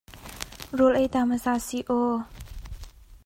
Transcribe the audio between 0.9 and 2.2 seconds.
ei ta hmasa sih aw!